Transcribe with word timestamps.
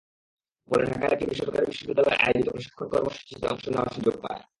পরে 0.71 0.83
ঢাকার 0.85 1.13
একটি 1.13 1.25
বেসরকারি 1.25 1.65
বিশ্ববিদ্যালয় 1.65 2.17
আয়োজিত 2.17 2.47
প্রশিক্ষণ 2.49 2.87
কর্মসূচিতে 2.93 3.45
অংশ 3.47 3.63
নেওয়ার 3.67 3.93
সুযোগ 3.95 4.15
পায়। 4.23 4.41